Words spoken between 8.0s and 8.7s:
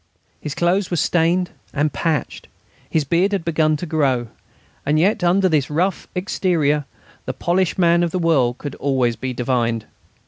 of the world